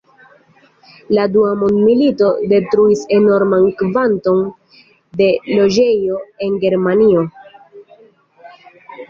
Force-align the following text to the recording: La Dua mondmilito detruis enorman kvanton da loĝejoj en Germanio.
La 1.17 1.25
Dua 1.33 1.51
mondmilito 1.63 2.29
detruis 2.53 3.03
enorman 3.17 3.67
kvanton 3.83 4.41
da 5.21 5.29
loĝejoj 5.59 6.19
en 6.49 6.59
Germanio. 6.67 7.29